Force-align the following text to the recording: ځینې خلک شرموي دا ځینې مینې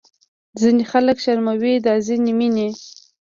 ځینې 0.59 0.83
خلک 0.91 1.17
شرموي 1.23 1.73
دا 1.85 1.93
ځینې 2.07 2.31
مینې 2.39 2.69